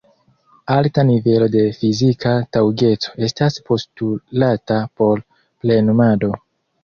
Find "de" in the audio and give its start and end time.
1.55-1.65